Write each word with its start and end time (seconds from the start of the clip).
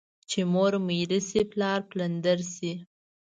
چي 0.29 0.39
مور 0.53 0.73
ميره 0.87 1.19
سي، 1.29 1.41
پلار 1.51 1.79
پلندر 1.89 2.39
سي. 2.55 2.71